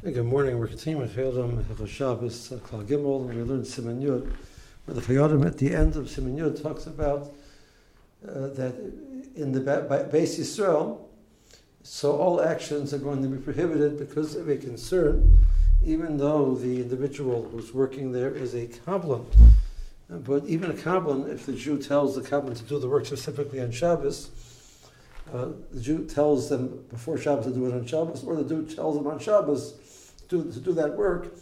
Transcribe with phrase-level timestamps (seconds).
[0.00, 0.60] Good morning.
[0.60, 4.32] We're continuing with Chayei Adam Shabbos Klal Gimel, and we learned Siman Yud,
[4.84, 7.34] where the Chayei Adam at the end of Siman Yud talks about
[8.24, 8.76] uh, that
[9.34, 11.00] in the ba- base Yisrael,
[11.82, 15.36] so all actions are going to be prohibited because of a concern,
[15.84, 19.24] even though the individual who's working there is a Kabbalah.
[20.08, 23.60] But even a Kabbalah, if the Jew tells the Kabbalah to do the work specifically
[23.60, 24.30] on Shabbos,
[25.32, 28.74] uh, the Jew tells them before Shabbos to do it on Shabbos, or the Jew
[28.74, 29.74] tells them on Shabbos
[30.28, 31.34] to, to do that work,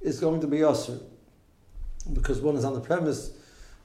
[0.00, 0.98] is going to be usher.
[2.12, 3.32] Because one is on the premise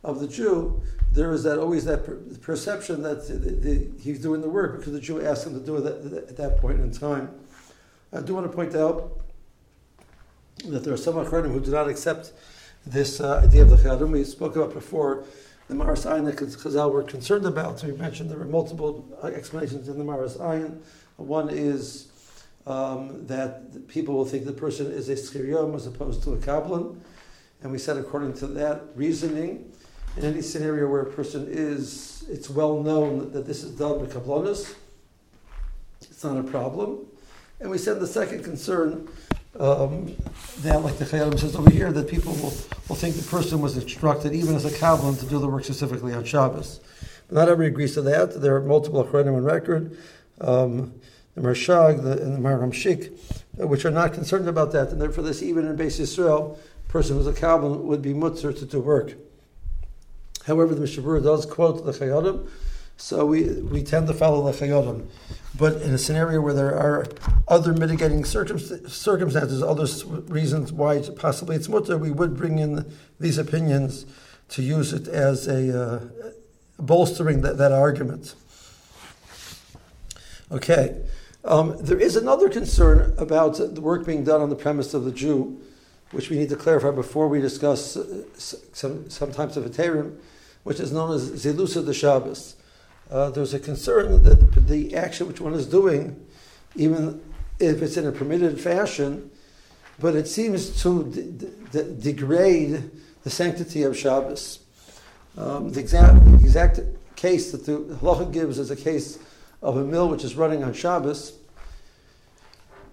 [0.04, 4.42] of the Jew, there is that always that per- perception that the, the, he's doing
[4.42, 6.92] the work because the Jew asked him to do it at, at that point in
[6.92, 7.32] time.
[8.14, 9.20] I do want to point out
[10.66, 12.32] that there are some Achronim who do not accept
[12.86, 14.12] this uh, idea of the Chayei Adam.
[14.12, 15.26] We spoke about before
[15.68, 17.80] the Maris Ayin that Chazal were concerned about.
[17.80, 20.80] So we mentioned there were multiple uh, explanations in the Maris Ayin.
[21.18, 22.10] One is
[22.66, 26.38] um, that people will think the person is a sachir yom as opposed to a
[26.38, 26.96] Kabbalah.
[27.62, 29.72] And we said according to that reasoning,
[30.16, 34.14] in any scenario where a person is, it's well known that this is done with
[34.14, 34.76] Kabbalahs,
[36.02, 37.06] it's not a problem.
[37.60, 39.08] And we said the second concern
[39.60, 40.16] um,
[40.60, 42.54] that, like the Chayei Adam says over here, that people will,
[42.88, 46.14] will think the person was instructed, even as a Kabbalah, to do the work specifically
[46.14, 46.80] on Shabbos.
[47.28, 48.42] But not everybody agrees to that.
[48.42, 49.98] There are multiple Achronim on record,
[50.42, 50.94] um,
[51.36, 53.12] the Maharshag the, and the Maharam Shick,
[53.58, 54.90] which are not concerned about that.
[54.90, 58.58] And therefore, this, even in Beis Yisrael, a person who's a Kabbalah would be mutzer
[58.58, 59.16] to do work.
[60.46, 62.50] However, the Mishnah Berurah does quote the Chayei Adam,
[62.98, 65.08] so we, we tend to follow the Chayei Adam.
[65.58, 67.06] But in a scenario where there are
[67.48, 69.88] other mitigating circumstances, other
[70.28, 74.06] reasons why possibly it's mutter, we would bring in these opinions
[74.50, 76.00] to use it as a uh,
[76.80, 78.36] bolstering that, that argument.
[80.52, 81.02] Okay.
[81.46, 85.12] Um, there is another concern about the work being done on the premise of the
[85.12, 85.60] Jew,
[86.12, 90.18] which we need to clarify before we discuss uh, some, some types of Ethereum,
[90.64, 92.57] which is known as Zelusa de Shabbos
[93.12, 96.26] uh, there's a concern that the action which one is doing,
[96.76, 97.22] even
[97.60, 99.32] if it's in a permitted fashion,
[100.00, 102.92] but it seems to de- de- degrade
[103.24, 104.60] the sanctity of Shabbos.
[105.38, 106.80] Um, the, exact, the exact
[107.16, 109.20] case that the halacha gives is a case
[109.62, 111.34] of a mill which is running on Shabbos.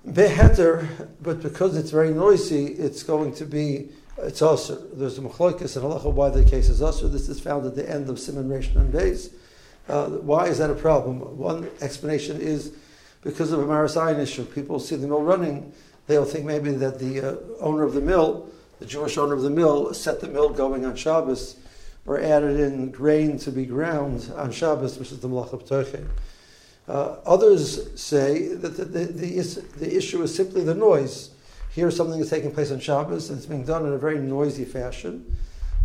[0.06, 0.88] Beheter,
[1.22, 5.84] but because it's very noisy, it's going to be it's also there's a machlokas and
[5.84, 7.08] halacha why the case is also.
[7.08, 9.32] This is found at the end of Siman Reish and Beis.
[9.89, 11.21] Uh, why is that a problem?
[11.37, 12.75] One explanation is
[13.22, 14.45] because of a Maris Ayin issue.
[14.45, 15.72] People see the mill running,
[16.06, 19.50] they'll think maybe that the uh, owner of the mill, the Jewish owner of the
[19.50, 21.56] mill, set the mill going on Shabbos
[22.06, 25.67] or added in grain to be ground on Shabbos, which is the Malach of
[26.87, 31.31] uh, others say that the, the, the, the, issue is simply the noise.
[31.75, 34.67] Here, something is taking place on Shabbos, and it's being done in a very noisy
[34.67, 35.25] fashion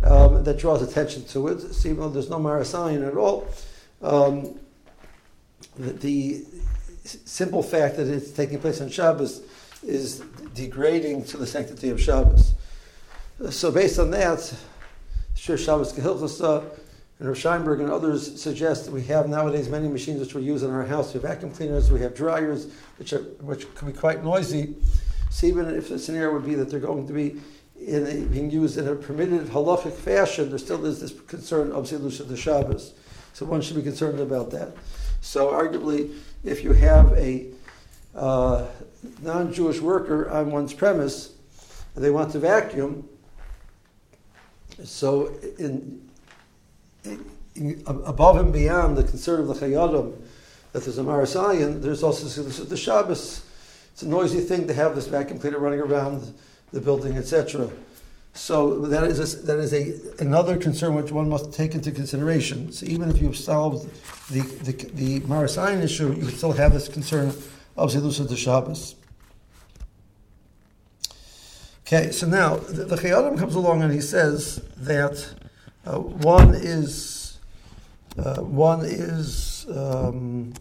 [0.04, 1.60] um, that draws attention to it.
[1.72, 3.48] So even though there's no Maris Ayin at all,
[4.02, 4.58] um,
[5.76, 6.44] the, the,
[7.24, 9.42] simple fact that it's taking place on Shabbos
[9.82, 10.20] is
[10.54, 12.52] degrading to the sanctity of Shabbos.
[13.50, 14.38] So based on that,
[15.34, 16.62] Shemiras Shabbos Kehilchasa
[17.18, 20.62] and Rav Scheinberg and others suggest that we have nowadays many machines which we use
[20.62, 21.14] in our house.
[21.14, 24.76] We have vacuum cleaners, we have dryers, which are which can be quite noisy.
[25.30, 27.40] So even if the scenario would be that they're going to be
[27.78, 31.84] in a, being used in a permitted halachic fashion, there still is this concern of
[31.84, 32.92] Zilush of the Shabbos.
[33.32, 34.72] So one should be concerned about that.
[35.20, 36.14] So arguably,
[36.44, 37.46] if you have a
[38.14, 38.66] uh,
[39.22, 41.32] non-Jewish worker on one's premise,
[41.94, 43.08] and they want to vacuum,
[44.84, 46.08] so in,
[47.04, 50.22] in, above and beyond the concern of the Chayei Adam,
[50.72, 53.44] that there's a Maris Ayin, there's also the Shabbos.
[53.92, 56.32] It's a noisy thing to have this vacuum cleaner running around
[56.72, 57.68] the building, etc.
[58.32, 62.72] So that is a, that is a another concern which one must take into consideration.
[62.72, 63.88] So even if you've solved
[64.30, 67.32] the the, the issue, you still have this concern
[67.76, 68.94] of Zelusa de Shabbos.
[71.86, 72.96] Okay, so now the, the
[73.36, 75.34] comes along and he says that
[75.84, 77.40] uh, one is
[78.16, 80.52] uh, one is um,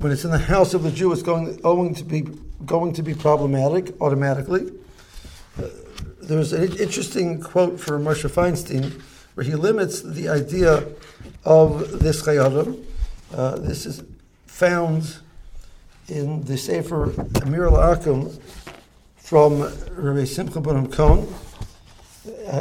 [0.00, 2.26] when it's in the house of the Jew, it's going going to be
[2.64, 4.72] going to be problematic automatically.
[5.56, 5.68] Uh,
[6.26, 9.00] there's an interesting quote for Moshe Feinstein
[9.34, 10.84] where he limits the idea
[11.44, 12.84] of this chayadim.
[13.32, 14.02] Uh, this is
[14.46, 15.18] found
[16.08, 18.36] in the Sefer Amirah L'Akum
[19.16, 19.62] from
[19.92, 21.32] Rabbi Simcha Bunim Cohen.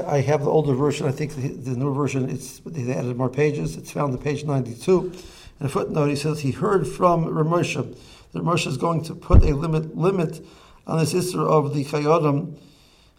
[0.08, 1.08] I have the older version.
[1.08, 3.78] I think the, the newer version, it's, they added more pages.
[3.78, 5.12] It's found on page 92.
[5.60, 7.96] In a footnote, he says he heard from Ramosha
[8.34, 10.46] that Ramosha is going to put a limit limit
[10.86, 12.58] on this issue of the Chayei Adam,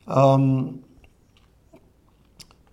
[0.06, 0.82] um,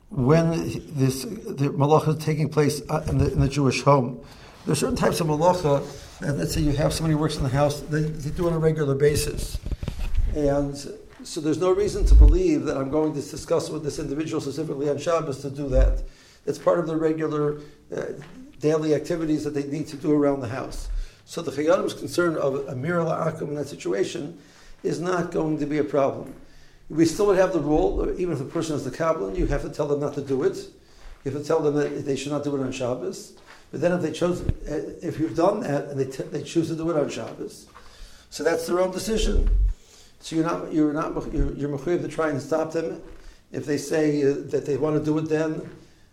[0.09, 0.51] when
[0.97, 4.23] this the malacha is taking place uh, in the, in the Jewish home.
[4.65, 5.83] There are certain types of malacha
[6.19, 8.51] that, let's say you have somebody who works in the house, they, they do it
[8.51, 9.59] on a regular basis.
[10.35, 10.77] And
[11.23, 14.89] so there's no reason to believe that I'm going to discuss with this individual specifically
[14.89, 16.03] on Shabbos to do that.
[16.45, 17.59] It's part of the regular
[17.95, 18.03] uh,
[18.59, 20.89] daily activities that they need to do around the house.
[21.25, 24.39] So the Chayyadim's concern of a Mir Akum in that situation
[24.83, 26.33] is not going to be a problem.
[26.89, 29.61] We still would have the rule, even if the person is the Kabbalah, you have
[29.63, 30.57] to tell them not to do it.
[31.23, 33.33] You have to tell them that they should not do it on Shabbos.
[33.71, 36.67] But then if they chose, uh, if you've done that and they, t- they choose
[36.67, 37.65] to do it on Shabbos,
[38.29, 39.49] so that's their own decision.
[40.19, 43.01] So you're not you're not you're, you're to try and stop them
[43.51, 45.27] if they say uh, that they want to do it.
[45.27, 45.69] Then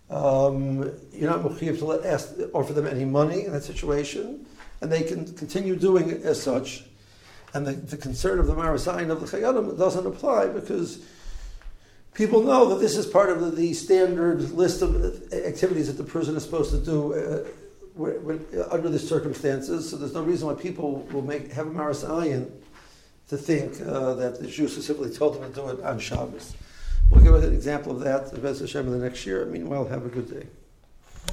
[0.09, 4.47] um, you're not mechuyev to let ask offer them any money in that situation,
[4.81, 6.85] and they can continue doing it as such.
[7.53, 11.05] And the, the concern of the Maris Ayin of the Chayei Adam doesn't apply because
[12.15, 16.09] people know that this is part of the, the, standard list of activities that the
[16.09, 19.91] person is supposed to do uh, under the circumstances.
[19.91, 22.51] So there's no reason why people will make have a Maris Ayin
[23.29, 26.55] to think uh, that the Jews simply told them to do it on Shabbos.
[27.11, 29.45] We'll give an example of that, the Bez Hashem, in the next year.
[29.47, 30.47] Meanwhile, have a good day.